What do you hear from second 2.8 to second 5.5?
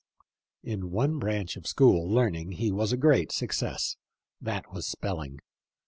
a great success; that was spelling.